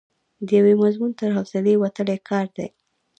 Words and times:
د 0.47 0.49
یوه 0.59 0.73
مضمون 0.83 1.11
تر 1.19 1.29
حوصلې 1.37 1.73
وتلی 1.77 2.17
کار 2.29 2.47
دی. 2.57 2.67